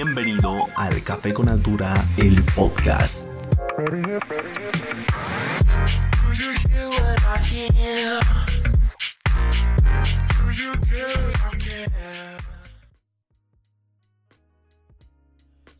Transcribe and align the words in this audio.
Bienvenido 0.00 0.68
al 0.76 1.02
Café 1.02 1.34
con 1.34 1.48
Altura, 1.48 2.08
el 2.18 2.40
podcast. 2.54 3.28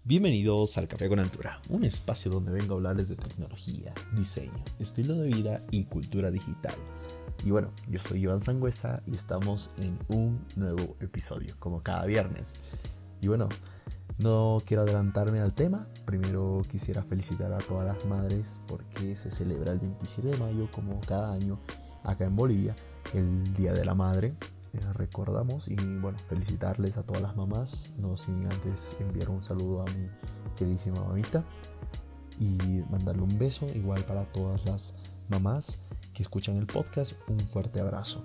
Bienvenidos 0.03 0.79
al 0.79 0.89
Café 0.89 1.09
con 1.09 1.21
Altura, 1.21 1.61
un 1.69 1.85
espacio 1.85 2.32
donde 2.32 2.50
vengo 2.50 2.75
a 2.75 2.77
hablarles 2.79 3.09
de 3.09 3.14
tecnología, 3.14 3.95
diseño, 4.16 4.64
estilo 4.80 5.14
de 5.14 5.29
vida 5.29 5.61
y 5.71 5.85
cultura 5.85 6.32
digital. 6.32 6.75
Y 7.45 7.53
bueno, 7.53 7.71
yo 7.89 8.00
soy 8.00 8.23
Iván 8.23 8.41
Sangüesa 8.41 8.98
y 9.07 9.14
estamos 9.14 9.71
en 9.79 9.96
un 10.09 10.45
nuevo 10.57 10.96
episodio, 10.98 11.55
como 11.61 11.85
cada 11.85 12.05
viernes. 12.05 12.57
Y 13.21 13.29
bueno, 13.29 13.48
no 14.19 14.61
quiero 14.67 14.83
adelantarme 14.83 15.39
al 15.41 15.55
tema, 15.55 15.87
primero 16.05 16.63
quisiera 16.69 17.03
felicitar 17.03 17.53
a 17.53 17.59
todas 17.59 17.87
las 17.87 18.05
madres 18.05 18.63
porque 18.67 19.15
se 19.15 19.31
celebra 19.31 19.73
el 19.73 19.79
27 19.79 20.29
de 20.29 20.37
mayo 20.39 20.69
como 20.73 21.01
cada 21.01 21.33
año 21.33 21.61
acá 22.03 22.25
en 22.25 22.35
Bolivia, 22.35 22.75
el 23.15 23.55
Día 23.55 23.73
de 23.73 23.85
la 23.85 23.95
Madre. 23.95 24.35
Recordamos 24.95 25.69
y 25.69 25.77
bueno, 25.77 26.19
felicitarles 26.19 26.99
a 26.99 27.03
todas 27.03 27.23
las 27.23 27.37
mamás, 27.37 27.93
no 27.97 28.17
sin 28.17 28.45
antes 28.45 28.97
enviar 29.01 29.31
un 29.31 29.43
saludo 29.43 29.83
a 29.83 29.85
mi 29.87 30.09
queridísima 30.57 31.03
mamita 31.03 31.45
y 32.39 32.83
mandarle 32.91 33.23
un 33.23 33.39
beso 33.39 33.69
igual 33.75 34.05
para 34.05 34.25
todas 34.33 34.65
las 34.66 34.95
mamás 35.29 35.80
que 36.13 36.23
escuchan 36.23 36.57
el 36.57 36.66
podcast, 36.66 37.15
un 37.29 37.39
fuerte 37.41 37.80
abrazo. 37.80 38.25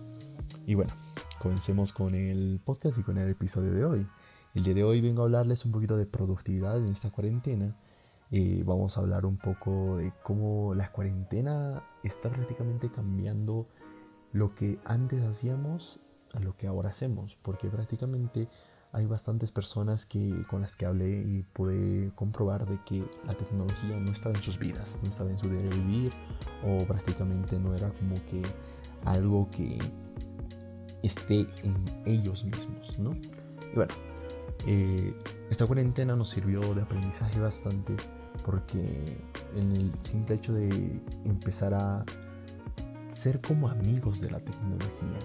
Y 0.66 0.76
bueno, 0.76 0.92
comencemos 1.40 1.94
con 1.94 2.16
el 2.16 2.60
podcast 2.64 2.98
y 2.98 3.04
con 3.04 3.18
el 3.18 3.30
episodio 3.30 3.72
de 3.72 3.86
hoy. 3.86 4.08
El 4.54 4.64
día 4.64 4.76
de 4.76 4.84
hoy 4.84 5.02
vengo 5.02 5.24
a 5.24 5.26
hablarles 5.26 5.66
un 5.66 5.72
poquito 5.72 5.98
de 5.98 6.06
productividad 6.06 6.78
en 6.78 6.88
esta 6.88 7.10
cuarentena. 7.10 7.76
Eh, 8.30 8.62
vamos 8.64 8.96
a 8.96 9.02
hablar 9.02 9.26
un 9.26 9.38
poco 9.38 9.98
de 9.98 10.14
cómo 10.22 10.76
la 10.76 10.92
cuarentena 10.92 11.84
está 12.04 12.30
prácticamente 12.30 12.92
cambiando 12.92 13.68
lo 14.32 14.54
que 14.54 14.80
antes 14.86 15.24
hacíamos 15.26 16.02
a 16.34 16.40
lo 16.40 16.56
que 16.56 16.68
ahora 16.68 16.90
hacemos, 16.90 17.36
porque 17.42 17.68
prácticamente 17.68 18.48
hay 18.92 19.08
bastantes 19.08 19.52
personas 19.52 20.06
que, 20.06 20.46
con 20.48 20.62
las 20.62 20.76
que 20.76 20.86
hablé 20.86 21.10
y 21.10 21.42
pude 21.42 22.12
comprobar 22.14 22.68
de 22.68 22.80
que 22.86 23.04
la 23.26 23.34
tecnología 23.34 24.00
no 24.00 24.12
estaba 24.12 24.36
en 24.36 24.42
sus 24.44 24.60
vidas, 24.60 25.00
no 25.02 25.10
estaba 25.10 25.32
en 25.32 25.40
su 25.40 25.50
diario 25.50 25.72
vivir 25.72 26.14
o 26.64 26.86
prácticamente 26.86 27.58
no 27.58 27.74
era 27.74 27.90
como 27.94 28.24
que 28.28 28.44
algo 29.04 29.50
que 29.50 29.80
esté 31.02 31.48
en 31.64 31.84
ellos 32.06 32.44
mismos, 32.44 33.00
¿no? 33.00 33.16
Y 33.72 33.76
bueno, 33.76 33.94
eh, 34.66 35.14
esta 35.50 35.66
cuarentena 35.66 36.16
nos 36.16 36.30
sirvió 36.30 36.74
de 36.74 36.82
aprendizaje 36.82 37.40
bastante 37.40 37.96
porque 38.44 39.22
en 39.56 39.72
el 39.72 39.92
simple 40.00 40.36
hecho 40.36 40.54
de 40.54 41.00
empezar 41.26 41.74
a 41.74 42.04
ser 43.12 43.42
como 43.42 43.70
amigos 43.70 44.20
de 44.22 44.32
la 44.32 44.40
tecnología, 44.40 45.20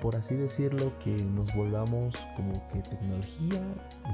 por 0.00 0.14
así 0.14 0.36
decirlo, 0.36 0.96
que 1.00 1.10
nos 1.10 1.52
volvamos 1.54 2.16
como 2.36 2.66
que 2.68 2.82
tecnología 2.82 3.60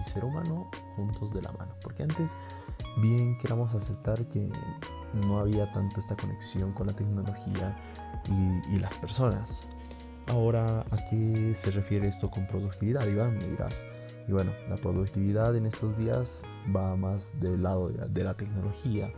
y 0.01 0.05
ser 0.05 0.25
humano 0.25 0.71
juntos 0.97 1.35
de 1.35 1.43
la 1.43 1.53
mano. 1.53 1.75
Porque 1.83 2.03
antes, 2.03 2.35
bien 3.03 3.37
queramos 3.39 3.75
aceptar 3.75 4.27
que 4.27 4.51
no 5.13 5.39
había 5.39 5.71
tanto 5.73 6.01
esta 6.01 6.17
conexión 6.17 6.73
con 6.73 6.87
la 6.87 6.95
tecnología 6.95 7.77
y, 8.71 8.79
las 8.79 8.97
personas. 8.97 9.65
Ahora, 10.29 10.81
¿a 10.81 11.05
qué 11.11 11.55
se 11.55 11.71
refiere 11.71 12.09
esto 12.09 12.31
con 12.31 12.47
productividad, 12.47 13.07
Iván? 13.07 13.37
Me 13.37 13.47
dirás. 13.47 13.85
Y 14.27 14.33
bueno, 14.33 14.53
la 14.69 14.77
productividad 14.77 15.55
en 15.55 15.67
estos 15.67 15.99
días 15.99 16.43
va 16.75 16.97
más 16.97 17.39
del 17.41 17.63
lado 17.63 17.89
de 17.89 18.25
la 18.25 18.35
tecnología, 18.35 19.13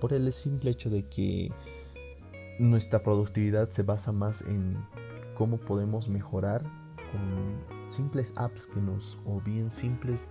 por 0.00 0.14
el 0.14 0.32
simple 0.32 0.70
hecho 0.70 0.88
de 0.88 1.06
que 1.06 1.52
nuestra 2.58 3.02
productividad 3.02 3.68
se 3.68 3.82
basa 3.82 4.12
más 4.12 4.42
en 4.42 4.78
cómo 5.34 5.58
podemos 5.58 6.08
mejorar 6.08 6.62
con 7.12 7.90
simples 7.90 8.32
apps 8.36 8.66
que 8.66 8.80
nos 8.80 9.18
o 9.26 9.40
bien 9.42 9.70
simples 9.70 10.30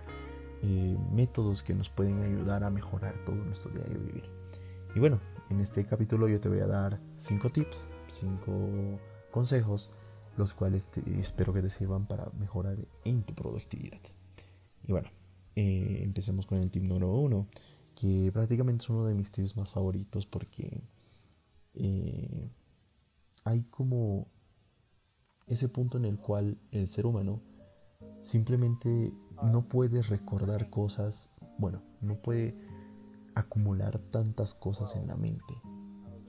eh, 0.62 0.96
métodos 1.12 1.62
que 1.62 1.74
nos 1.74 1.88
pueden 1.88 2.22
ayudar 2.22 2.64
a 2.64 2.70
mejorar 2.70 3.16
todo 3.24 3.36
nuestro 3.36 3.70
diario 3.70 4.00
vivir. 4.00 4.24
Y 4.94 4.98
bueno, 4.98 5.20
en 5.50 5.60
este 5.60 5.84
capítulo 5.84 6.26
yo 6.26 6.40
te 6.40 6.48
voy 6.48 6.60
a 6.60 6.66
dar 6.66 7.00
5 7.14 7.50
tips, 7.50 7.88
5 8.08 8.98
consejos, 9.30 9.90
los 10.36 10.54
cuales 10.54 10.90
espero 11.06 11.52
que 11.52 11.62
te 11.62 11.70
sirvan 11.70 12.06
para 12.06 12.30
mejorar 12.38 12.78
en 13.04 13.22
tu 13.22 13.34
productividad. 13.34 14.00
Y 14.84 14.92
bueno, 14.92 15.08
eh, 15.54 16.00
empecemos 16.02 16.46
con 16.46 16.58
el 16.58 16.70
tip 16.70 16.82
número 16.82 17.12
1, 17.12 17.48
que 17.94 18.30
prácticamente 18.32 18.84
es 18.84 18.90
uno 18.90 19.06
de 19.06 19.14
mis 19.14 19.30
tips 19.30 19.56
más 19.56 19.72
favoritos 19.72 20.26
porque 20.26 20.82
eh, 21.74 22.50
hay 23.44 23.62
como 23.64 24.28
ese 25.46 25.68
punto 25.68 25.96
en 25.96 26.04
el 26.04 26.18
cual 26.18 26.58
el 26.72 26.88
ser 26.88 27.06
humano 27.06 27.40
simplemente 28.22 29.12
no 29.50 29.68
puede 29.68 30.02
recordar 30.02 30.68
cosas, 30.70 31.32
bueno, 31.58 31.82
no 32.00 32.20
puede 32.20 32.58
acumular 33.34 33.98
tantas 33.98 34.54
cosas 34.54 34.96
en 34.96 35.06
la 35.06 35.16
mente. 35.16 35.54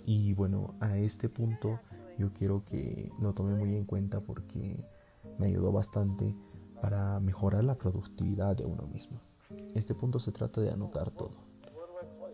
Y 0.06 0.34
bueno, 0.34 0.76
a 0.80 0.98
este 0.98 1.28
punto 1.28 1.82
yo 2.18 2.34
quiero 2.34 2.64
que 2.66 3.12
lo 3.20 3.34
tome 3.34 3.56
muy 3.56 3.76
en 3.76 3.86
cuenta 3.86 4.22
porque 4.22 4.86
me 5.38 5.48
ayudó 5.48 5.72
bastante 5.72 6.34
para 6.82 7.20
mejorar 7.20 7.64
la 7.64 7.78
productividad 7.78 8.56
de 8.56 8.66
uno 8.66 8.88
mismo. 8.88 9.22
Este 9.76 9.96
punto 9.96 10.20
se 10.20 10.32
trata 10.32 10.62
de 10.62 10.72
anotar 10.72 11.12
todo. 11.12 11.48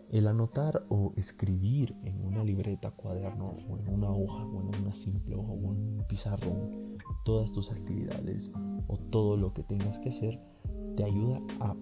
El 0.09 0.27
anotar 0.27 0.85
o 0.89 1.11
escribir 1.15 1.95
en 2.03 2.23
una 2.23 2.43
libreta, 2.43 2.91
cuaderno 2.91 3.55
o 3.67 3.77
en 3.77 3.89
una 3.89 4.11
hoja 4.11 4.45
o 4.45 4.59
en 4.59 4.81
una 4.81 4.93
simple 4.93 5.35
hoja 5.35 5.51
o 5.51 5.55
un 5.55 6.05
pizarrón 6.07 6.97
todas 7.23 7.51
tus 7.51 7.71
actividades 7.71 8.51
o 8.87 8.97
todo 8.97 9.37
lo 9.37 9.53
que 9.53 9.63
tengas 9.63 9.99
que 9.99 10.09
hacer 10.09 10.39
te 10.95 11.03
ayuda 11.03 11.39
a 11.59 11.75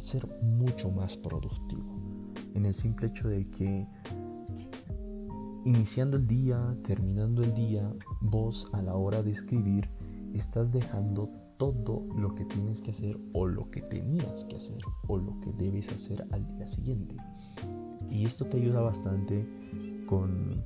ser 0.00 0.26
mucho 0.42 0.90
más 0.90 1.16
productivo. 1.16 2.32
En 2.54 2.66
el 2.66 2.74
simple 2.74 3.08
hecho 3.08 3.28
de 3.28 3.44
que 3.44 3.86
iniciando 5.64 6.16
el 6.16 6.26
día, 6.26 6.76
terminando 6.82 7.42
el 7.42 7.54
día, 7.54 7.94
vos 8.20 8.68
a 8.72 8.82
la 8.82 8.94
hora 8.94 9.22
de 9.22 9.30
escribir 9.30 9.90
estás 10.34 10.72
dejando 10.72 11.30
todo 11.56 12.06
lo 12.16 12.34
que 12.34 12.44
tienes 12.44 12.80
que 12.80 12.90
hacer 12.90 13.18
o 13.32 13.46
lo 13.46 13.70
que 13.70 13.82
tenías 13.82 14.44
que 14.44 14.56
hacer 14.56 14.80
o 15.06 15.16
lo 15.16 15.38
que 15.40 15.52
debes 15.52 15.90
hacer 15.90 16.24
al 16.32 16.46
día 16.46 16.66
siguiente. 16.66 17.16
Y 18.10 18.24
esto 18.24 18.44
te 18.46 18.56
ayuda 18.56 18.80
bastante 18.80 19.48
con, 20.06 20.64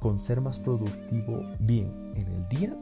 con 0.00 0.18
ser 0.18 0.40
más 0.40 0.58
productivo 0.58 1.42
bien 1.60 2.12
en 2.14 2.28
el 2.28 2.48
día 2.48 2.76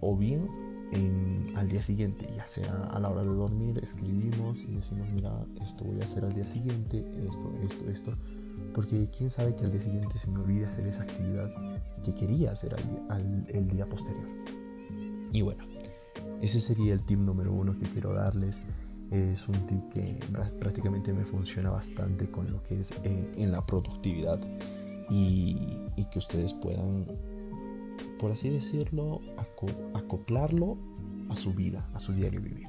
o 0.00 0.16
bien 0.16 0.48
en, 0.92 1.52
al 1.56 1.68
día 1.68 1.82
siguiente, 1.82 2.28
ya 2.36 2.46
sea 2.46 2.72
a 2.92 3.00
la 3.00 3.10
hora 3.10 3.22
de 3.22 3.34
dormir, 3.34 3.78
escribimos 3.82 4.64
y 4.64 4.76
decimos, 4.76 5.08
mira, 5.10 5.44
esto 5.62 5.84
voy 5.84 6.00
a 6.00 6.04
hacer 6.04 6.24
al 6.24 6.32
día 6.32 6.44
siguiente, 6.44 7.04
esto, 7.26 7.52
esto, 7.62 7.90
esto. 7.90 8.16
Porque 8.74 9.08
quién 9.16 9.30
sabe 9.30 9.54
que 9.54 9.64
al 9.64 9.70
día 9.70 9.80
siguiente 9.80 10.18
se 10.18 10.30
me 10.30 10.40
olvide 10.40 10.66
hacer 10.66 10.86
esa 10.86 11.04
actividad 11.04 11.48
que 12.04 12.14
quería 12.14 12.50
hacer 12.50 12.74
al, 13.08 13.44
el 13.48 13.68
día 13.68 13.88
posterior. 13.88 14.28
Y 15.32 15.42
bueno, 15.42 15.64
ese 16.42 16.60
sería 16.60 16.92
el 16.92 17.04
tip 17.04 17.18
número 17.18 17.52
uno 17.52 17.72
que 17.72 17.86
quiero 17.86 18.12
darles 18.12 18.64
es 19.10 19.48
un 19.48 19.66
tip 19.66 19.88
que 19.88 20.18
prácticamente 20.58 21.12
me 21.12 21.24
funciona 21.24 21.70
bastante 21.70 22.30
con 22.30 22.50
lo 22.50 22.62
que 22.62 22.80
es 22.80 22.92
eh, 23.04 23.32
en 23.36 23.52
la 23.52 23.64
productividad 23.64 24.40
y, 25.10 25.56
que 26.10 26.18
ustedes 26.18 26.52
puedan, 26.54 27.06
por 28.18 28.30
así 28.30 28.48
decirlo, 28.48 29.20
acoplarlo 29.94 30.76
a 31.28 31.36
su 31.36 31.54
vida, 31.54 31.88
a 31.92 32.00
su 32.00 32.12
diario 32.12 32.40
vivir. 32.40 32.68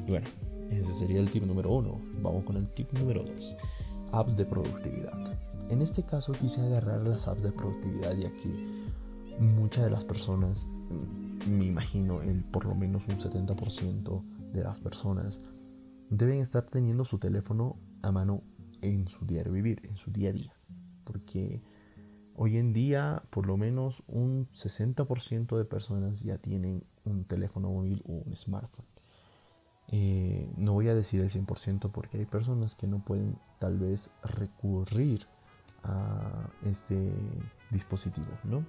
Y 0.00 0.10
bueno, 0.10 0.26
ese 0.70 0.92
sería 0.92 1.20
el 1.20 1.30
tip 1.30 1.44
número 1.44 1.70
uno. 1.70 2.00
Vamos 2.22 2.44
con 2.44 2.56
el 2.56 2.68
tip 2.68 2.92
número 2.92 3.22
dos. 3.22 3.56
Apps 4.16 4.34
de 4.34 4.46
productividad. 4.46 5.12
En 5.68 5.82
este 5.82 6.02
caso 6.02 6.32
quise 6.32 6.62
agarrar 6.62 7.04
las 7.04 7.28
apps 7.28 7.42
de 7.42 7.52
productividad 7.52 8.16
ya 8.16 8.32
que 8.32 8.48
muchas 9.38 9.84
de 9.84 9.90
las 9.90 10.06
personas, 10.06 10.68
mm, 10.68 11.50
me 11.50 11.66
imagino 11.66 12.22
el 12.22 12.42
por 12.44 12.64
lo 12.64 12.74
menos 12.74 13.08
un 13.08 13.18
70% 13.18 14.24
de 14.54 14.62
las 14.62 14.80
personas 14.80 15.42
deben 16.08 16.38
estar 16.38 16.64
teniendo 16.64 17.04
su 17.04 17.18
teléfono 17.18 17.76
a 18.00 18.10
mano 18.10 18.42
en 18.80 19.06
su 19.06 19.26
diario 19.26 19.52
vivir, 19.52 19.82
en 19.84 19.98
su 19.98 20.10
día 20.10 20.30
a 20.30 20.32
día. 20.32 20.54
Porque 21.04 21.62
hoy 22.34 22.56
en 22.56 22.72
día 22.72 23.22
por 23.28 23.46
lo 23.46 23.58
menos 23.58 24.02
un 24.06 24.46
60% 24.46 25.58
de 25.58 25.66
personas 25.66 26.22
ya 26.22 26.38
tienen 26.38 26.84
un 27.04 27.26
teléfono 27.26 27.68
móvil 27.68 28.02
o 28.06 28.12
un 28.12 28.34
smartphone. 28.34 28.95
Eh, 29.92 30.48
no 30.56 30.72
voy 30.72 30.88
a 30.88 30.94
decir 30.94 31.20
el 31.20 31.30
100% 31.30 31.90
porque 31.90 32.18
hay 32.18 32.26
personas 32.26 32.74
que 32.74 32.86
no 32.86 33.04
pueden 33.04 33.38
tal 33.58 33.78
vez 33.78 34.10
recurrir 34.22 35.26
a 35.84 36.50
este 36.64 37.12
dispositivo, 37.70 38.26
¿no? 38.44 38.66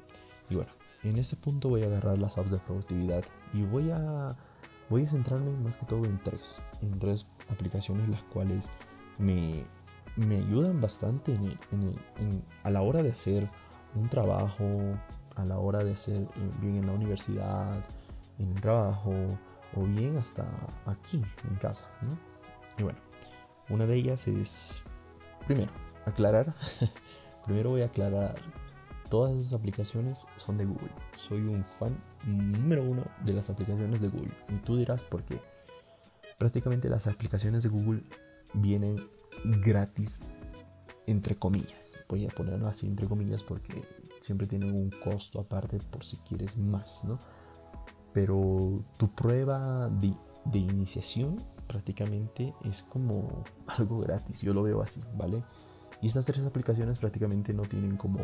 Y 0.50 0.56
bueno, 0.56 0.72
en 1.04 1.18
este 1.18 1.36
punto 1.36 1.70
voy 1.70 1.84
a 1.84 1.88
agarrar 1.88 2.18
las 2.20 2.38
apps 2.38 2.52
de 2.52 2.60
productividad 2.60 3.24
y 3.54 3.64
voy 3.64 3.90
a 3.92 4.36
voy 4.90 5.04
a 5.04 5.08
centrarme 5.08 5.52
más 5.58 5.78
que 5.78 5.86
todo 5.86 6.06
en 6.06 6.22
tres, 6.24 6.64
en 6.82 6.98
tres 7.00 7.28
aplicaciones 7.50 8.08
las 8.08 8.24
cuales 8.24 8.70
me, 9.18 9.66
me 10.16 10.38
ayudan 10.38 10.80
bastante 10.80 11.38
a 12.64 12.70
la 12.70 12.82
hora 12.82 13.04
de 13.04 13.12
hacer 13.12 13.50
un 13.96 14.10
trabajo, 14.10 14.66
a 15.36 15.46
la 15.46 15.58
hora 15.60 15.84
de 15.84 15.94
hacer 15.94 16.22
eh, 16.22 16.52
bien 16.62 16.78
en 16.78 16.88
la 16.88 16.94
universidad, 16.94 17.84
en 18.40 18.52
el 18.52 18.62
trabajo 18.62 19.14
o 19.76 19.84
bien 19.84 20.18
hasta 20.18 20.46
aquí 20.86 21.24
en 21.50 21.56
casa. 21.56 21.86
Y 22.78 22.84
bueno, 22.84 23.00
una 23.70 23.86
de 23.86 23.96
ellas 23.96 24.28
es, 24.28 24.84
primero, 25.46 25.72
aclarar. 26.06 26.54
primero 27.46 27.72
voy 27.72 27.82
a 27.82 27.86
aclarar, 27.86 28.36
todas 29.10 29.34
esas 29.38 29.54
aplicaciones 29.54 30.28
son 30.38 30.58
de 30.58 30.66
Google. 30.66 30.92
Soy 31.16 31.42
un 31.42 31.64
fan 31.64 31.98
número 32.26 32.84
uno 32.84 33.04
de 33.24 33.34
las 33.34 33.50
aplicaciones 33.50 34.02
de 34.02 34.10
Google. 34.10 34.34
Y 34.50 34.58
tú 34.58 34.78
dirás 34.78 35.06
por 35.06 35.24
qué. 35.24 35.42
Prácticamente 36.38 36.90
las 36.90 37.08
aplicaciones 37.08 37.64
de 37.64 37.70
Google 37.70 38.04
vienen 38.54 39.10
gratis, 39.44 40.22
entre 41.06 41.36
comillas. 41.36 41.98
Voy 42.08 42.26
a 42.26 42.30
ponerlo 42.30 42.68
así 42.68 42.86
entre 42.86 43.08
comillas 43.08 43.44
porque 43.44 43.84
siempre 44.20 44.48
tienen 44.48 44.74
un 44.74 44.90
costo 44.90 45.40
aparte 45.40 45.80
por 45.80 46.04
si 46.04 46.18
quieres 46.18 46.58
más, 46.58 47.04
¿no? 47.06 47.20
Pero 48.18 48.84
tu 48.98 49.14
prueba 49.14 49.90
de, 49.90 50.12
de 50.46 50.58
iniciación 50.58 51.40
prácticamente 51.68 52.52
es 52.64 52.82
como 52.82 53.44
algo 53.68 54.00
gratis, 54.00 54.42
yo 54.42 54.56
lo 54.56 54.64
veo 54.64 54.82
así, 54.82 55.02
¿vale? 55.16 55.44
Y 56.02 56.08
estas 56.08 56.26
tres 56.26 56.44
aplicaciones 56.44 56.98
prácticamente 56.98 57.54
no 57.54 57.62
tienen 57.62 57.96
como 57.96 58.22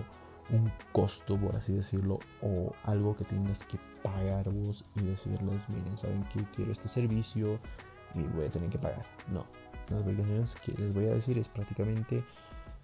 un 0.50 0.72
costo, 0.92 1.40
por 1.40 1.56
así 1.56 1.74
decirlo, 1.74 2.20
o 2.42 2.74
algo 2.86 3.16
que 3.16 3.24
tengas 3.24 3.64
que 3.66 3.78
pagar 4.02 4.50
vos 4.50 4.84
y 4.96 5.02
decirles, 5.02 5.70
miren, 5.70 5.96
saben 5.96 6.24
que 6.24 6.44
quiero 6.56 6.72
este 6.72 6.88
servicio 6.88 7.60
y 8.16 8.24
voy 8.24 8.48
a 8.48 8.52
tener 8.52 8.72
que 8.72 8.80
pagar. 8.80 9.06
No, 9.32 9.46
las 9.92 10.02
aplicaciones 10.02 10.56
que 10.56 10.72
les 10.72 10.92
voy 10.92 11.06
a 11.06 11.14
decir 11.14 11.38
es 11.38 11.50
prácticamente 11.50 12.26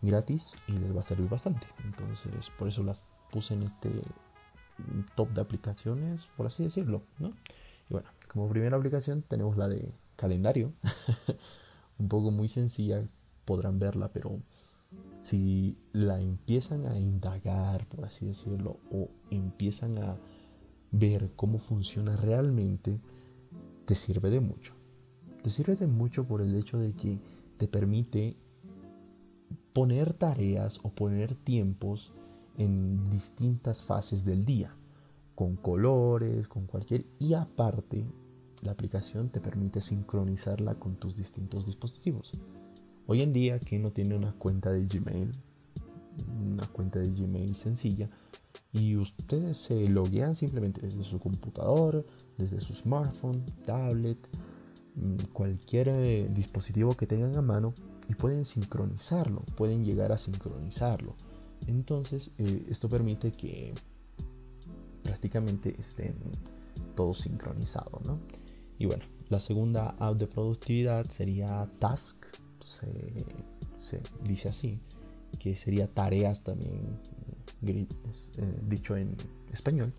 gratis 0.03 0.53
y 0.67 0.73
les 0.73 0.95
va 0.95 1.00
a 1.00 1.01
servir 1.01 1.27
bastante. 1.27 1.65
Entonces, 1.83 2.51
por 2.51 2.67
eso 2.67 2.83
las 2.83 3.07
puse 3.31 3.55
en 3.55 3.63
este 3.63 3.89
top 5.15 5.29
de 5.31 5.41
aplicaciones, 5.41 6.27
por 6.37 6.45
así 6.45 6.63
decirlo, 6.63 7.03
¿no? 7.19 7.29
Y 7.89 7.93
bueno, 7.93 8.09
como 8.27 8.49
primera 8.49 8.77
aplicación 8.77 9.21
tenemos 9.21 9.57
la 9.57 9.67
de 9.67 9.91
calendario. 10.15 10.73
Un 11.97 12.07
poco 12.07 12.31
muy 12.31 12.47
sencilla, 12.47 13.03
podrán 13.45 13.79
verla, 13.79 14.11
pero 14.13 14.39
si 15.21 15.77
la 15.91 16.21
empiezan 16.21 16.85
a 16.85 16.97
indagar, 16.97 17.85
por 17.87 18.05
así 18.05 18.25
decirlo, 18.25 18.79
o 18.91 19.09
empiezan 19.29 19.97
a 19.97 20.17
ver 20.91 21.31
cómo 21.35 21.59
funciona 21.59 22.15
realmente, 22.15 23.01
te 23.85 23.95
sirve 23.95 24.29
de 24.29 24.39
mucho. 24.39 24.75
Te 25.43 25.49
sirve 25.49 25.75
de 25.75 25.87
mucho 25.87 26.25
por 26.27 26.41
el 26.41 26.55
hecho 26.55 26.77
de 26.77 26.93
que 26.93 27.19
te 27.57 27.67
permite 27.67 28.37
poner 29.73 30.13
tareas 30.13 30.79
o 30.83 30.89
poner 30.89 31.35
tiempos 31.35 32.13
en 32.59 33.06
distintas 33.06 33.83
fases 33.83 34.25
del 34.25 34.45
día, 34.45 34.75
con 35.33 35.56
colores, 35.56 36.47
con 36.47 36.67
cualquier... 36.67 37.06
Y 37.17 37.33
aparte, 37.33 38.06
la 38.61 38.73
aplicación 38.73 39.29
te 39.29 39.39
permite 39.39 39.79
sincronizarla 39.79 40.75
con 40.75 40.97
tus 40.97 41.15
distintos 41.15 41.65
dispositivos. 41.65 42.33
Hoy 43.07 43.21
en 43.21 43.31
día, 43.31 43.57
¿quién 43.59 43.81
no 43.81 43.91
tiene 43.91 44.15
una 44.15 44.33
cuenta 44.33 44.71
de 44.71 44.85
Gmail? 44.85 45.31
Una 46.53 46.67
cuenta 46.67 47.00
de 47.00 47.09
Gmail 47.09 47.56
sencilla. 47.56 48.09
Y 48.73 48.97
ustedes 48.97 49.57
se 49.57 49.88
loguean 49.88 50.35
simplemente 50.35 50.81
desde 50.81 51.01
su 51.03 51.17
computador, 51.17 52.05
desde 52.38 52.59
su 52.59 52.73
smartphone, 52.73 53.45
tablet, 53.65 54.17
mm, 54.95 55.31
cualquier 55.31 55.88
eh, 55.88 56.29
dispositivo 56.29 56.97
que 56.97 57.07
tengan 57.07 57.38
a 57.38 57.41
mano 57.41 57.73
y 58.09 58.15
pueden 58.15 58.44
sincronizarlo, 58.44 59.44
pueden 59.55 59.85
llegar 59.85 60.12
a 60.12 60.17
sincronizarlo. 60.17 61.15
Entonces, 61.67 62.31
eh, 62.38 62.65
esto 62.69 62.89
permite 62.89 63.31
que 63.31 63.73
prácticamente 65.03 65.75
estén 65.77 66.15
todos 66.95 67.17
sincronizados, 67.17 68.03
¿no? 68.06 68.19
Y 68.77 68.85
bueno, 68.85 69.03
la 69.29 69.39
segunda 69.39 69.95
app 70.00 70.17
de 70.17 70.27
productividad 70.27 71.07
sería 71.09 71.69
Task, 71.79 72.25
se, 72.59 74.01
dice 74.23 74.50
así, 74.50 74.79
que 75.38 75.56
sería 75.56 75.88
tareas 75.88 76.44
también, 76.44 77.00
eh, 77.65 77.88
dicho 78.67 78.95
en 78.95 79.15
español. 79.51 79.94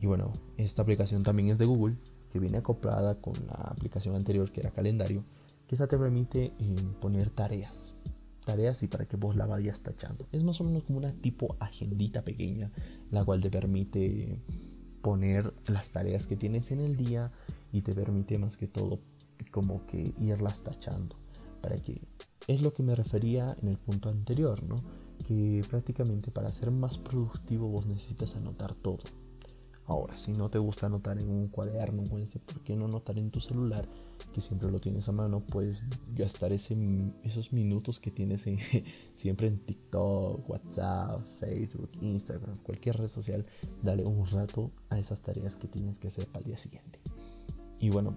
Y 0.00 0.06
bueno, 0.06 0.32
esta 0.56 0.82
aplicación 0.82 1.22
también 1.22 1.50
es 1.50 1.58
de 1.58 1.66
Google, 1.66 1.96
que 2.30 2.38
viene 2.38 2.58
acoplada 2.58 3.20
con 3.20 3.34
la 3.46 3.54
aplicación 3.54 4.14
anterior 4.14 4.50
que 4.52 4.60
era 4.60 4.70
calendario, 4.70 5.24
que 5.66 5.74
esa 5.74 5.86
te 5.86 5.98
permite 5.98 6.52
eh, 6.58 6.76
poner 7.00 7.30
tareas 7.30 7.96
tareas 8.50 8.82
y 8.82 8.88
para 8.88 9.06
que 9.06 9.16
vos 9.16 9.36
la 9.36 9.46
vayas 9.46 9.82
tachando. 9.82 10.26
Es 10.32 10.42
más 10.42 10.60
o 10.60 10.64
menos 10.64 10.82
como 10.84 10.98
una 10.98 11.12
tipo 11.12 11.56
agendita 11.60 12.22
pequeña, 12.22 12.72
la 13.10 13.24
cual 13.24 13.40
te 13.40 13.50
permite 13.50 14.42
poner 15.02 15.54
las 15.68 15.92
tareas 15.92 16.26
que 16.26 16.36
tienes 16.36 16.72
en 16.72 16.80
el 16.80 16.96
día 16.96 17.30
y 17.72 17.82
te 17.82 17.94
permite 17.94 18.38
más 18.38 18.56
que 18.56 18.66
todo 18.66 19.00
como 19.50 19.86
que 19.86 20.12
irlas 20.18 20.62
tachando 20.62 21.16
para 21.62 21.76
que 21.76 22.00
es 22.46 22.62
lo 22.62 22.72
que 22.72 22.82
me 22.82 22.96
refería 22.96 23.56
en 23.62 23.68
el 23.68 23.78
punto 23.78 24.08
anterior, 24.08 24.62
¿no? 24.64 24.76
Que 25.24 25.64
prácticamente 25.68 26.30
para 26.30 26.50
ser 26.52 26.70
más 26.70 26.98
productivo 26.98 27.68
vos 27.68 27.86
necesitas 27.86 28.34
anotar 28.36 28.74
todo. 28.74 29.04
Ahora, 29.90 30.16
si 30.16 30.32
no 30.32 30.48
te 30.48 30.60
gusta 30.60 30.86
anotar 30.86 31.18
en 31.18 31.28
un 31.28 31.48
cuaderno, 31.48 32.04
pues, 32.04 32.38
¿por 32.46 32.60
qué 32.60 32.76
no 32.76 32.84
anotar 32.84 33.18
en 33.18 33.32
tu 33.32 33.40
celular? 33.40 33.88
Que 34.32 34.40
siempre 34.40 34.70
lo 34.70 34.78
tienes 34.78 35.08
a 35.08 35.12
mano, 35.12 35.44
puedes 35.44 35.84
gastar 36.14 36.52
esos 36.52 37.52
minutos 37.52 37.98
que 37.98 38.12
tienes 38.12 38.46
siempre 39.14 39.48
en 39.48 39.58
TikTok, 39.58 40.48
WhatsApp, 40.48 41.26
Facebook, 41.40 41.90
Instagram, 42.02 42.58
cualquier 42.58 42.98
red 42.98 43.08
social, 43.08 43.44
dale 43.82 44.04
un 44.04 44.24
rato 44.26 44.70
a 44.90 44.98
esas 45.00 45.22
tareas 45.22 45.56
que 45.56 45.66
tienes 45.66 45.98
que 45.98 46.06
hacer 46.06 46.28
para 46.28 46.38
el 46.38 46.44
día 46.44 46.56
siguiente. 46.56 47.00
Y 47.80 47.90
bueno, 47.90 48.16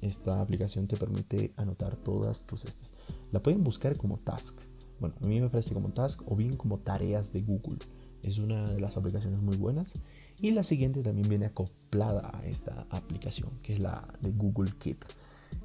esta 0.00 0.40
aplicación 0.40 0.88
te 0.88 0.96
permite 0.96 1.52
anotar 1.56 1.94
todas 1.94 2.48
tus 2.48 2.64
estas. 2.64 2.94
La 3.30 3.40
pueden 3.40 3.62
buscar 3.62 3.96
como 3.96 4.18
Task. 4.18 4.58
Bueno, 4.98 5.14
a 5.22 5.26
mí 5.28 5.40
me 5.40 5.50
parece 5.50 5.72
como 5.72 5.92
Task 5.92 6.20
o 6.26 6.34
bien 6.34 6.56
como 6.56 6.80
tareas 6.80 7.32
de 7.32 7.42
Google. 7.42 7.78
Es 8.24 8.38
una 8.38 8.72
de 8.72 8.80
las 8.80 8.96
aplicaciones 8.96 9.40
muy 9.40 9.56
buenas 9.56 10.00
y 10.40 10.50
la 10.52 10.62
siguiente 10.62 11.02
también 11.02 11.28
viene 11.28 11.46
acoplada 11.46 12.30
a 12.34 12.44
esta 12.46 12.86
aplicación, 12.90 13.58
que 13.62 13.74
es 13.74 13.80
la 13.80 14.06
de 14.20 14.32
Google 14.32 14.72
Keep. 14.78 15.04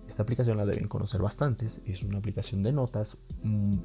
Esta 0.07 0.23
aplicación 0.23 0.57
la 0.57 0.65
deben 0.65 0.87
conocer 0.87 1.21
bastantes. 1.21 1.81
Es 1.85 2.03
una 2.03 2.19
aplicación 2.19 2.63
de 2.63 2.71
notas. 2.71 3.17
Mm, 3.43 3.75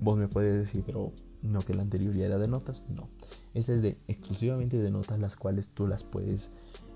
vos 0.00 0.18
me 0.18 0.28
puedes 0.28 0.58
decir, 0.58 0.82
pero 0.84 1.12
no 1.42 1.62
que 1.62 1.74
la 1.74 1.82
anterior 1.82 2.14
ya 2.14 2.26
era 2.26 2.38
de 2.38 2.48
notas. 2.48 2.88
No. 2.88 3.08
Esta 3.54 3.74
es 3.74 3.82
de 3.82 3.98
exclusivamente 4.08 4.78
de 4.78 4.90
notas, 4.90 5.18
las 5.18 5.36
cuales 5.36 5.70
tú 5.70 5.86
las 5.86 6.04
puedes 6.04 6.50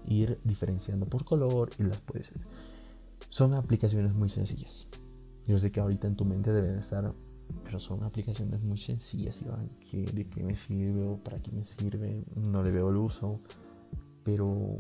ir 0.07 0.39
diferenciando 0.45 1.07
por 1.07 1.25
color 1.25 1.71
y 1.79 1.85
las 1.85 2.01
puedes. 2.01 2.33
Son 3.29 3.55
aplicaciones 3.55 4.15
muy 4.15 4.29
sencillas. 4.29 4.87
Yo 5.47 5.59
sé 5.59 5.73
que 5.73 5.81
ahorita 5.81 6.07
en 6.07 6.17
tu 6.17 6.25
mente 6.25 6.53
deben 6.53 6.79
estar 6.79 7.15
pero 7.65 7.79
son 7.79 8.03
aplicaciones 8.03 8.63
muy 8.63 8.79
sencillas, 8.79 9.43
Iván, 9.43 9.71
que 9.91 10.05
de 10.05 10.29
qué 10.29 10.43
me 10.43 10.57
sirve 10.57 11.03
o 11.03 11.17
para 11.17 11.41
qué 11.41 11.53
me 11.53 11.65
sirve, 11.65 12.25
no 12.37 12.63
le 12.63 12.71
veo 12.71 12.91
el 12.91 12.97
uso, 12.97 13.41
pero 14.23 14.79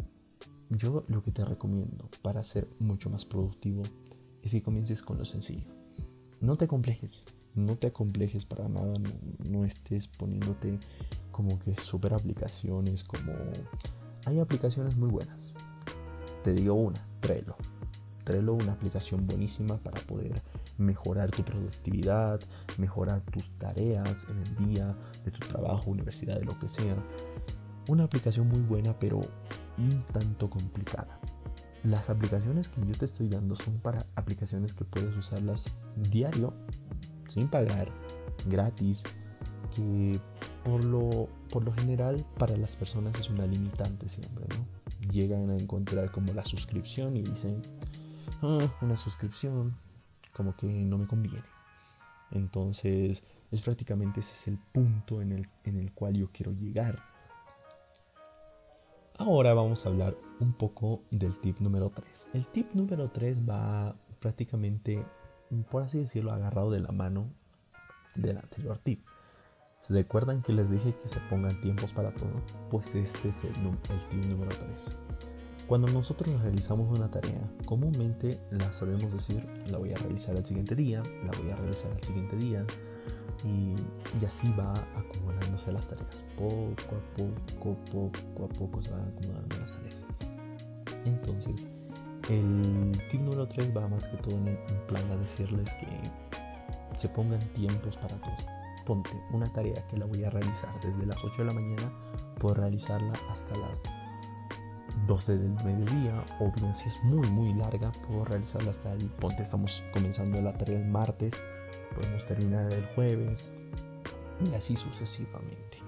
yo 0.70 1.04
lo 1.08 1.22
que 1.22 1.30
te 1.30 1.44
recomiendo 1.44 2.08
para 2.22 2.42
ser 2.44 2.68
mucho 2.78 3.10
más 3.10 3.24
productivo 3.24 3.82
es 4.42 4.52
que 4.52 4.62
comiences 4.62 5.02
con 5.02 5.18
lo 5.18 5.24
sencillo. 5.24 5.68
No 6.40 6.54
te 6.56 6.66
complejes, 6.66 7.24
no 7.54 7.76
te 7.76 7.92
complejes 7.92 8.44
para 8.44 8.68
nada, 8.68 8.94
no, 9.44 9.64
estés 9.64 10.08
poniéndote 10.08 10.78
como 11.30 11.58
que 11.58 11.74
super 11.80 12.14
aplicaciones, 12.14 13.04
como... 13.04 13.32
Hay 14.26 14.40
aplicaciones 14.40 14.96
muy 14.96 15.10
buenas. 15.10 15.54
Te 16.42 16.52
digo 16.52 16.74
una, 16.74 17.02
Trello. 17.20 17.56
Trello, 18.24 18.54
una 18.54 18.72
aplicación 18.72 19.26
buenísima 19.26 19.76
para 19.76 20.00
poder 20.02 20.42
mejorar 20.78 21.30
tu 21.30 21.44
productividad, 21.44 22.40
mejorar 22.78 23.22
tus 23.22 23.52
tareas 23.52 24.26
en 24.28 24.38
el 24.38 24.68
día, 24.68 24.94
de 25.24 25.30
tu 25.30 25.40
trabajo, 25.46 25.90
universidad, 25.90 26.38
de 26.38 26.44
lo 26.44 26.58
que 26.58 26.68
sea. 26.68 26.96
Una 27.86 28.04
aplicación 28.04 28.48
muy 28.48 28.60
buena, 28.60 28.98
pero 28.98 29.20
un 29.78 30.02
tanto 30.12 30.48
complicada. 30.48 31.20
Las 31.82 32.08
aplicaciones 32.08 32.70
que 32.70 32.80
yo 32.80 32.94
te 32.94 33.04
estoy 33.04 33.28
dando 33.28 33.54
son 33.54 33.78
para 33.78 34.06
aplicaciones 34.14 34.72
que 34.72 34.84
puedes 34.84 35.14
usarlas 35.16 35.70
diario, 35.96 36.54
sin 37.28 37.48
pagar, 37.48 37.88
gratis, 38.46 39.04
que 39.74 40.18
por 40.64 40.82
lo, 40.82 41.28
por 41.50 41.64
lo 41.64 41.72
general 41.74 42.24
para 42.38 42.56
las 42.56 42.76
personas 42.76 43.18
es 43.20 43.28
una 43.28 43.46
limitante 43.46 44.08
siempre, 44.08 44.46
¿no? 44.48 44.66
Llegan 45.12 45.50
a 45.50 45.56
encontrar 45.56 46.10
como 46.10 46.32
la 46.32 46.44
suscripción 46.44 47.16
y 47.18 47.22
dicen, 47.22 47.60
una 48.80 48.96
suscripción, 48.96 49.76
como 50.32 50.56
que 50.56 50.66
no 50.66 50.98
me 50.98 51.06
conviene. 51.06 51.44
Entonces, 52.30 53.24
es 53.50 53.62
prácticamente 53.62 54.20
ese 54.20 54.32
es 54.32 54.48
el 54.48 54.58
punto 54.58 55.22
en 55.22 55.32
el, 55.32 55.48
en 55.64 55.78
el 55.78 55.92
cual 55.92 56.14
yo 56.14 56.30
quiero 56.32 56.52
llegar. 56.52 57.02
Ahora 59.16 59.54
vamos 59.54 59.86
a 59.86 59.90
hablar 59.90 60.16
un 60.40 60.52
poco 60.54 61.02
del 61.12 61.38
tip 61.38 61.60
número 61.60 61.90
3. 61.90 62.30
El 62.34 62.48
tip 62.48 62.74
número 62.74 63.08
3 63.08 63.48
va 63.48 63.94
prácticamente, 64.18 65.04
por 65.70 65.84
así 65.84 65.98
decirlo, 65.98 66.32
agarrado 66.32 66.70
de 66.72 66.80
la 66.80 66.90
mano 66.90 67.30
del 68.16 68.38
anterior 68.38 68.78
tip. 68.78 69.06
¿Se 69.78 69.94
recuerdan 69.94 70.42
que 70.42 70.52
les 70.52 70.70
dije 70.70 70.96
que 70.96 71.06
se 71.06 71.20
pongan 71.20 71.60
tiempos 71.60 71.92
para 71.92 72.12
todo? 72.12 72.42
Pues 72.70 72.92
este 72.94 73.28
es 73.28 73.44
el, 73.44 73.52
el 73.54 74.06
tip 74.08 74.24
número 74.24 74.50
3. 74.56 74.90
Cuando 75.66 75.88
nosotros 75.88 76.40
realizamos 76.42 76.90
una 76.90 77.10
tarea, 77.10 77.40
comúnmente 77.64 78.38
la 78.50 78.72
sabemos 78.72 79.12
decir, 79.12 79.48
la 79.70 79.78
voy 79.78 79.92
a 79.94 79.96
realizar 79.96 80.36
el 80.36 80.44
siguiente 80.44 80.74
día, 80.74 81.02
la 81.24 81.30
voy 81.38 81.50
a 81.50 81.56
realizar 81.56 81.90
el 81.90 82.02
siguiente 82.02 82.36
día, 82.36 82.66
y, 83.44 84.24
así 84.24 84.52
va 84.58 84.72
acumulándose 84.96 85.72
las 85.72 85.86
tareas. 85.86 86.24
Poco 86.36 86.96
a 86.96 87.16
poco, 87.16 87.76
poco 87.92 88.44
a 88.44 88.48
poco 88.48 88.82
se 88.82 88.90
van 88.90 89.08
acumulando 89.08 89.56
las 89.58 89.76
tareas. 89.76 90.04
Entonces, 91.04 91.68
el 92.30 92.92
tip 93.10 93.20
número 93.20 93.46
3 93.46 93.76
va 93.76 93.88
más 93.88 94.08
que 94.08 94.16
todo 94.18 94.36
en, 94.36 94.58
plan 94.86 95.10
a 95.10 95.16
decirles 95.16 95.74
que 95.74 95.86
se 96.94 97.08
pongan 97.08 97.40
tiempos 97.52 97.96
para 97.96 98.16
todo. 98.16 98.36
Ponte 98.86 99.10
una 99.32 99.52
tarea 99.52 99.86
que 99.88 99.96
la 99.96 100.06
voy 100.06 100.24
a 100.24 100.30
realizar 100.30 100.72
desde 100.82 101.06
las 101.06 101.22
8 101.22 101.36
de 101.38 101.44
la 101.44 101.54
mañana, 101.54 101.92
puedo 102.38 102.54
realizarla 102.54 103.12
hasta 103.30 103.56
las 103.56 103.84
12 105.06 105.38
del 105.38 105.52
mediodía, 105.64 106.24
o 106.40 106.50
bien 106.52 106.74
si 106.74 106.88
es 106.88 107.02
muy 107.04 107.28
muy 107.30 107.54
larga, 107.54 107.92
puedo 108.06 108.24
realizarla 108.24 108.70
hasta 108.70 108.92
el 108.92 109.06
ponte, 109.06 109.42
estamos 109.42 109.82
comenzando 109.92 110.40
la 110.40 110.56
tarea 110.56 110.78
el 110.78 110.86
martes, 110.86 111.42
podemos 111.94 112.24
terminar 112.26 112.72
el 112.72 112.86
jueves 112.94 113.52
y 114.44 114.54
así 114.54 114.76
sucesivamente. 114.76 115.78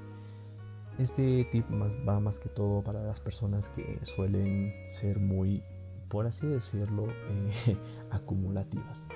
Este 0.98 1.44
tip 1.44 1.68
más, 1.68 1.98
va 2.08 2.20
más 2.20 2.38
que 2.38 2.48
todo 2.48 2.82
para 2.82 3.02
las 3.02 3.20
personas 3.20 3.68
que 3.68 3.98
suelen 4.02 4.72
ser 4.88 5.20
muy, 5.20 5.62
por 6.08 6.26
así 6.26 6.46
decirlo, 6.46 7.06
eh, 7.08 7.76
acumulativas. 8.10 9.08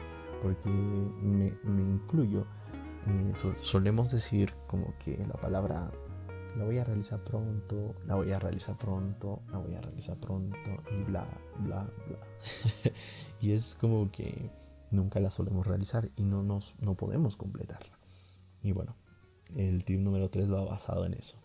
Porque 0.42 0.69
me, 0.69 1.52
incluyo. 1.64 2.47
Eh, 3.07 3.33
solemos 3.35 4.11
decir 4.11 4.52
como 4.66 4.92
que 4.99 5.16
la 5.26 5.35
palabra 5.35 5.90
la 6.57 6.64
voy 6.64 6.78
a 6.78 6.85
realizar 6.85 7.23
pronto, 7.23 7.95
la 8.07 8.14
voy 8.14 8.33
a 8.33 8.38
realizar 8.38 8.76
pronto, 8.76 9.42
la 9.50 9.59
voy 9.59 9.75
a 9.75 9.80
realizar 9.80 10.16
pronto 10.19 10.71
y 10.90 11.02
bla, 11.02 11.26
bla, 11.59 11.88
bla. 12.09 12.19
y 13.40 13.52
es 13.52 13.75
como 13.75 14.11
que 14.11 14.50
nunca 14.90 15.21
la 15.21 15.30
solemos 15.30 15.66
realizar 15.66 16.11
y 16.16 16.25
no, 16.25 16.42
nos, 16.42 16.75
no 16.80 16.95
podemos 16.95 17.37
completarla. 17.37 17.99
Y 18.62 18.73
bueno, 18.73 18.97
el 19.57 19.85
tip 19.85 20.00
número 20.00 20.30
3 20.30 20.52
va 20.52 20.64
basado 20.64 21.04
en 21.07 21.14
eso. 21.14 21.38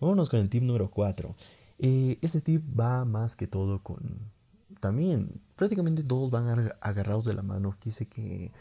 Vámonos 0.00 0.28
con 0.28 0.40
el 0.40 0.48
tip 0.50 0.62
número 0.62 0.90
4. 0.90 1.34
Eh, 1.78 2.18
este 2.22 2.40
tip 2.40 2.62
va 2.78 3.04
más 3.04 3.36
que 3.36 3.46
todo 3.46 3.82
con... 3.82 4.32
También 4.80 5.40
prácticamente 5.56 6.02
todos 6.02 6.30
van 6.30 6.72
agarrados 6.80 7.24
de 7.24 7.34
la 7.34 7.42
mano. 7.42 7.74
Quise 7.78 8.08
que 8.08 8.52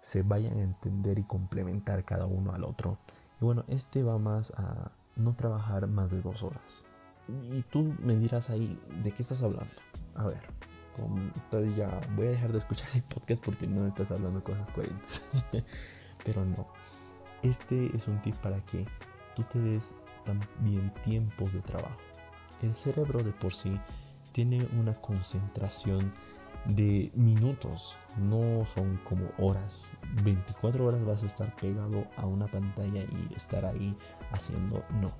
se 0.00 0.22
vayan 0.22 0.58
a 0.58 0.62
entender 0.62 1.18
y 1.18 1.24
complementar 1.24 2.04
cada 2.04 2.26
uno 2.26 2.52
al 2.52 2.64
otro. 2.64 2.98
Y 3.40 3.44
bueno, 3.44 3.64
este 3.68 4.02
va 4.02 4.18
más 4.18 4.52
a 4.56 4.92
no 5.16 5.34
trabajar 5.34 5.86
más 5.86 6.10
de 6.10 6.20
dos 6.20 6.42
horas. 6.42 6.84
Y 7.52 7.62
tú 7.62 7.94
me 8.02 8.16
dirás 8.16 8.50
ahí, 8.50 8.78
¿de 9.02 9.12
qué 9.12 9.22
estás 9.22 9.42
hablando? 9.42 9.74
A 10.14 10.26
ver, 10.26 10.42
ya 11.76 12.00
voy 12.14 12.26
a 12.26 12.30
dejar 12.30 12.52
de 12.52 12.58
escuchar 12.58 12.88
el 12.94 13.02
podcast 13.02 13.42
porque 13.44 13.66
no 13.66 13.86
estás 13.86 14.10
hablando 14.10 14.42
cosas 14.42 14.70
coherentes. 14.70 15.28
Pero 16.24 16.44
no. 16.44 16.66
Este 17.42 17.94
es 17.94 18.08
un 18.08 18.20
tip 18.22 18.36
para 18.36 18.60
que 18.64 18.86
tú 19.34 19.42
te 19.44 19.58
des 19.58 19.94
también 20.24 20.92
tiempos 21.02 21.52
de 21.52 21.60
trabajo. 21.60 21.96
El 22.62 22.72
cerebro 22.74 23.22
de 23.22 23.32
por 23.32 23.54
sí 23.54 23.78
tiene 24.32 24.66
una 24.78 24.94
concentración 24.94 26.12
de 26.66 27.10
minutos, 27.14 27.96
no 28.16 28.64
son 28.66 28.96
como 28.98 29.28
horas. 29.38 29.92
24 30.22 30.84
horas 30.84 31.04
vas 31.04 31.22
a 31.22 31.26
estar 31.26 31.54
pegado 31.56 32.06
a 32.16 32.26
una 32.26 32.46
pantalla 32.46 33.00
y 33.02 33.34
estar 33.34 33.64
ahí 33.64 33.96
haciendo 34.30 34.84
no. 35.00 35.12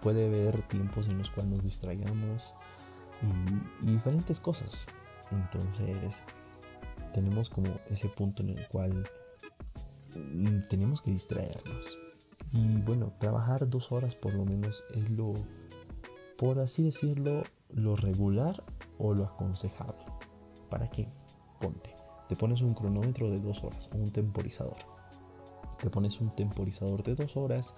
Puede 0.00 0.26
haber 0.26 0.62
tiempos 0.62 1.08
en 1.08 1.18
los 1.18 1.30
cuales 1.30 1.52
nos 1.52 1.62
distraigamos, 1.62 2.54
y, 3.22 3.86
diferentes 3.86 4.40
cosas. 4.40 4.86
Entonces, 5.30 6.22
tenemos 7.12 7.50
como 7.50 7.80
ese 7.88 8.08
punto 8.08 8.42
en 8.42 8.50
el 8.50 8.68
cual 8.68 9.08
mm, 10.14 10.68
tenemos 10.68 11.02
que 11.02 11.10
distraernos. 11.10 11.98
Y 12.52 12.80
bueno, 12.80 13.12
trabajar 13.18 13.68
dos 13.68 13.92
horas 13.92 14.14
por 14.14 14.34
lo 14.34 14.44
menos 14.44 14.84
es 14.94 15.10
lo, 15.10 15.34
por 16.38 16.60
así 16.60 16.84
decirlo, 16.84 17.42
lo 17.70 17.96
regular 17.96 18.62
o 18.98 19.12
lo 19.14 19.24
aconsejable. 19.24 20.07
¿Para 20.68 20.88
qué? 20.88 21.08
Ponte. 21.60 21.94
Te 22.28 22.36
pones 22.36 22.60
un 22.60 22.74
cronómetro 22.74 23.30
de 23.30 23.40
dos 23.40 23.64
horas 23.64 23.88
o 23.92 23.96
un 23.96 24.12
temporizador. 24.12 24.76
Te 25.80 25.90
pones 25.90 26.20
un 26.20 26.30
temporizador 26.34 27.02
de 27.02 27.14
dos 27.14 27.36
horas, 27.36 27.74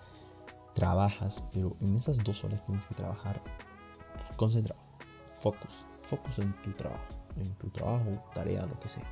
trabajas, 0.74 1.44
pero 1.52 1.76
en 1.80 1.96
esas 1.96 2.22
dos 2.24 2.44
horas 2.44 2.64
tienes 2.64 2.86
que 2.86 2.94
trabajar 2.94 3.42
concentrado 4.36 4.80
focus, 5.40 5.86
focus 6.02 6.38
en 6.38 6.52
tu 6.62 6.72
trabajo, 6.72 7.14
en 7.36 7.54
tu 7.54 7.70
trabajo, 7.70 8.22
tarea, 8.34 8.66
lo 8.66 8.78
que 8.78 8.88
sea. 8.88 9.06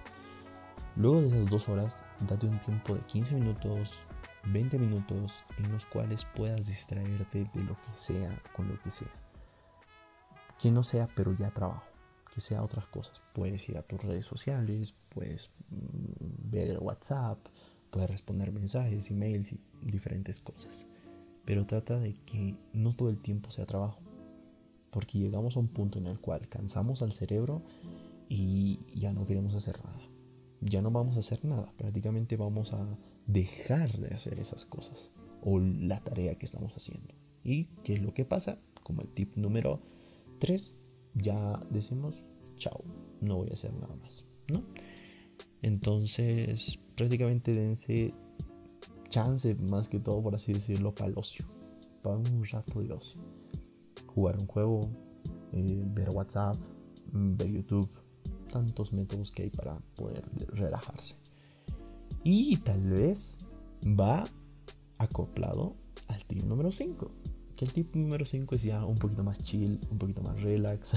Luego 0.97 1.23
de 1.23 1.29
esas 1.29 1.47
dos 1.47 1.69
horas, 1.69 2.05
date 2.21 2.47
un 2.47 2.61
tiempo 2.61 2.95
de 2.95 3.01
15 3.01 3.37
minutos, 3.37 4.05
20 4.45 4.79
minutos 4.79 5.45
en 5.57 5.73
los 5.73 5.87
cuales 5.87 6.27
puedas 6.37 6.67
distraerte 6.67 7.49
de 7.55 7.65
lo 7.65 7.81
que 7.81 7.93
sea, 7.95 8.43
con 8.55 8.69
lo 8.69 8.81
que 8.83 8.91
sea. 8.91 9.09
Que 10.61 10.71
no 10.71 10.83
sea, 10.83 11.09
pero 11.15 11.33
ya 11.33 11.51
trabajo, 11.51 11.89
que 12.39 12.43
sea 12.43 12.63
otras 12.63 12.87
cosas. 12.87 13.21
Puedes 13.33 13.69
ir 13.69 13.77
a 13.79 13.83
tus 13.83 14.01
redes 14.01 14.25
sociales, 14.25 14.95
puedes 15.09 15.51
mm, 15.71 16.51
ver 16.51 16.69
el 16.69 16.79
WhatsApp, 16.79 17.45
puedes 17.91 18.09
responder 18.09 18.53
mensajes, 18.53 19.11
emails 19.11 19.53
y 19.53 19.61
diferentes 19.83 20.39
cosas. 20.39 20.87
Pero 21.45 21.67
trata 21.67 21.99
de 21.99 22.15
que 22.25 22.55
no 22.73 22.95
todo 22.95 23.11
el 23.11 23.21
tiempo 23.21 23.51
sea 23.51 23.67
trabajo 23.67 24.01
porque 24.91 25.19
llegamos 25.19 25.57
a 25.57 25.61
un 25.61 25.69
punto 25.69 25.99
en 25.99 26.07
el 26.07 26.21
cual 26.21 26.49
cansamos 26.49 27.03
al 27.03 27.13
cerebro 27.13 27.63
y 28.29 28.81
ya 28.95 29.13
no 29.13 29.27
queremos 29.27 29.55
hacer 29.55 29.77
nada. 29.85 30.01
Ya 30.61 30.81
no 30.81 30.91
vamos 30.91 31.17
a 31.17 31.21
hacer 31.21 31.45
nada, 31.45 31.73
prácticamente 31.77 32.37
vamos 32.37 32.73
a 32.73 32.87
dejar 33.27 33.93
de 33.99 34.15
hacer 34.15 34.39
esas 34.39 34.65
cosas 34.65 35.11
o 35.43 35.59
la 35.59 36.01
tarea 36.01 36.37
que 36.37 36.47
estamos 36.47 36.73
haciendo. 36.75 37.15
¿Y 37.45 37.65
qué 37.85 37.95
es 37.95 38.03
lo 38.03 38.15
que 38.15 38.25
pasa? 38.25 38.59
Como 38.85 39.03
el 39.03 39.09
tip 39.09 39.37
número 39.37 39.81
3, 40.39 40.77
ya 41.23 41.61
decimos, 41.71 42.25
chao, 42.57 42.85
no 43.21 43.37
voy 43.37 43.51
a 43.51 43.55
hacer 43.55 43.73
nada 43.75 43.95
más, 43.97 44.27
¿no? 44.53 44.65
Entonces, 45.63 46.79
prácticamente 46.97 47.53
dense 47.53 48.15
chance, 49.09 49.55
más 49.55 49.89
que 49.89 49.99
todo, 49.99 50.23
por 50.23 50.35
así 50.35 50.53
decirlo, 50.53 50.95
para 50.95 51.11
el 51.11 51.19
ocio, 51.19 51.47
para 52.03 52.17
un 52.17 52.45
rato 52.45 52.81
de 52.81 52.93
ocio 52.93 53.21
jugar 54.19 54.37
un 54.37 54.47
juego, 54.47 54.91
eh, 55.53 55.85
ver 55.87 56.11
WhatsApp, 56.11 56.57
mm, 57.13 57.37
ver 57.37 57.51
YouTube, 57.51 57.89
tantos 58.49 58.93
métodos 58.93 59.31
que 59.31 59.45
hay 59.45 59.51
para 59.51 59.79
poder 59.95 60.25
relajarse. 60.55 61.17
Y 62.25 62.57
tal 62.59 62.83
vez 62.83 63.39
va 63.85 64.29
acoplado 64.99 65.77
al 66.09 66.25
tip 66.25 66.43
número 66.43 66.73
5. 66.73 67.13
Que 67.59 67.65
el 67.65 67.73
tip 67.73 67.97
número 67.97 68.25
5 68.25 68.55
es 68.55 68.63
ya 68.63 68.85
un 68.85 68.99
poquito 68.99 69.25
más 69.25 69.41
chill, 69.41 69.81
un 69.91 69.99
poquito 69.99 70.23
más 70.23 70.41
relax. 70.41 70.95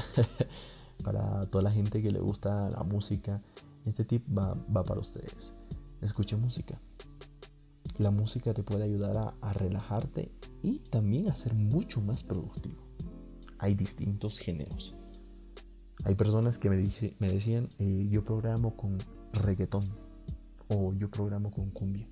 para 1.04 1.44
toda 1.48 1.64
la 1.64 1.72
gente 1.72 2.04
que 2.04 2.12
le 2.12 2.20
gusta 2.20 2.70
la 2.70 2.84
música, 2.84 3.42
este 3.84 4.06
tip 4.06 4.24
va, 4.30 4.54
va 4.54 4.84
para 4.84 5.00
ustedes. 5.00 5.56
Escuche 6.02 6.36
música. 6.36 6.80
La 7.98 8.12
música 8.12 8.54
te 8.54 8.62
puede 8.62 8.84
ayudar 8.84 9.36
a, 9.42 9.54
relajarte 9.54 10.32
y 10.62 10.78
también 10.78 11.30
a 11.30 11.36
ser 11.36 11.56
mucho 11.56 12.00
más 12.00 12.22
productivo 12.22 12.80
hay 13.58 13.74
distintos 13.74 14.38
géneros. 14.38 14.96
Hay 16.04 16.14
personas 16.14 16.60
que 16.60 16.70
me, 16.70 16.78
me 17.18 17.32
decían, 17.32 17.70
eh, 17.80 18.08
yo 18.08 18.24
programo 18.24 18.76
con 18.78 19.00
reggaetón 19.34 19.84
o 20.68 20.94
yo 20.94 21.10
programo 21.10 21.50
con 21.50 21.72
cumbia. 21.72 22.08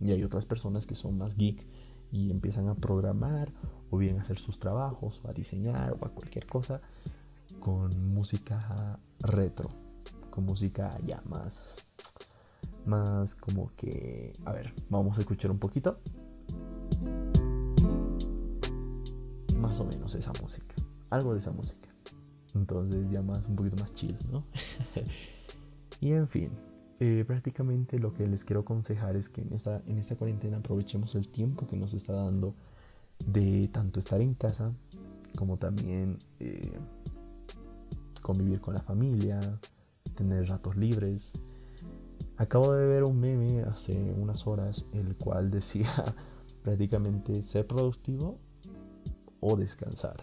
Y 0.00 0.12
hay 0.12 0.22
otras 0.22 0.44
personas 0.44 0.86
que 0.86 0.94
son 0.94 1.16
más 1.16 1.34
geek 1.36 1.66
y 2.12 2.30
empiezan 2.30 2.68
a 2.68 2.74
programar 2.74 3.52
o 3.90 3.98
bien 3.98 4.18
hacer 4.18 4.38
sus 4.38 4.58
trabajos 4.58 5.22
o 5.24 5.28
a 5.28 5.32
diseñar 5.32 5.92
o 5.92 6.04
a 6.04 6.08
cualquier 6.10 6.46
cosa 6.46 6.80
con 7.60 8.12
música 8.12 8.98
retro, 9.20 9.70
con 10.30 10.44
música 10.44 10.98
ya 11.04 11.22
más, 11.26 11.84
más 12.84 13.34
como 13.34 13.70
que, 13.76 14.32
a 14.44 14.52
ver, 14.52 14.74
vamos 14.90 15.18
a 15.18 15.20
escuchar 15.20 15.50
un 15.50 15.58
poquito. 15.58 16.00
Más 19.56 19.80
o 19.80 19.84
menos 19.84 20.14
esa 20.14 20.32
música 20.40 20.76
algo 21.10 21.32
de 21.32 21.38
esa 21.38 21.52
música. 21.52 21.88
Entonces 22.54 23.10
ya 23.10 23.22
más, 23.22 23.48
un 23.48 23.56
poquito 23.56 23.76
más 23.76 23.92
chill, 23.92 24.16
¿no? 24.30 24.46
y 26.00 26.12
en 26.12 26.26
fin, 26.26 26.50
eh, 27.00 27.24
prácticamente 27.26 27.98
lo 27.98 28.12
que 28.12 28.26
les 28.26 28.44
quiero 28.44 28.60
aconsejar 28.60 29.16
es 29.16 29.28
que 29.28 29.42
en 29.42 29.52
esta, 29.52 29.82
en 29.86 29.98
esta 29.98 30.16
cuarentena 30.16 30.58
aprovechemos 30.58 31.14
el 31.14 31.28
tiempo 31.28 31.66
que 31.66 31.76
nos 31.76 31.94
está 31.94 32.12
dando 32.12 32.54
de 33.24 33.68
tanto 33.68 34.00
estar 34.00 34.20
en 34.20 34.34
casa 34.34 34.72
como 35.36 35.58
también 35.58 36.18
eh, 36.40 36.72
convivir 38.22 38.60
con 38.60 38.74
la 38.74 38.80
familia, 38.80 39.60
tener 40.16 40.48
ratos 40.48 40.76
libres. 40.76 41.38
Acabo 42.36 42.72
de 42.72 42.86
ver 42.86 43.04
un 43.04 43.20
meme 43.20 43.62
hace 43.62 43.94
unas 43.94 44.46
horas 44.46 44.86
el 44.92 45.14
cual 45.16 45.50
decía 45.50 45.88
prácticamente 46.62 47.40
ser 47.42 47.66
productivo 47.66 48.40
o 49.40 49.56
descansar. 49.56 50.16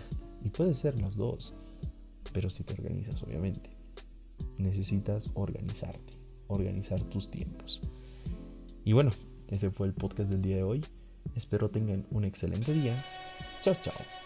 y 0.42 0.50
puede 0.50 0.74
ser 0.74 0.98
las 1.00 1.16
dos, 1.16 1.54
pero 2.32 2.48
si 2.48 2.64
te 2.64 2.72
organizas 2.72 3.22
obviamente. 3.22 3.76
Necesitas 4.56 5.30
organizarte, 5.34 6.14
organizar 6.48 7.02
tus 7.04 7.30
tiempos. 7.30 7.80
Y 8.84 8.92
bueno, 8.92 9.10
ese 9.48 9.70
fue 9.70 9.86
el 9.86 9.94
podcast 9.94 10.30
del 10.30 10.42
día 10.42 10.56
de 10.56 10.62
hoy. 10.62 10.84
Espero 11.34 11.70
tengan 11.70 12.06
un 12.10 12.24
excelente 12.24 12.72
día. 12.72 13.04
Chao, 13.62 13.74
chao. 13.82 14.19